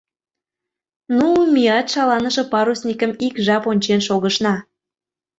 Ну, 1.17 1.27
меат 1.53 1.87
шаланыше 1.93 2.43
парусникым 2.51 3.11
ик 3.27 3.35
жап 3.45 3.63
ончен 3.71 3.99
шогышна... 4.07 4.55